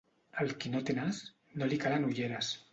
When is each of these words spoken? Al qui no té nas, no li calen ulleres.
Al 0.45 0.53
qui 0.63 0.71
no 0.77 0.81
té 0.87 0.95
nas, 1.01 1.21
no 1.61 1.71
li 1.71 1.81
calen 1.87 2.11
ulleres. 2.11 2.55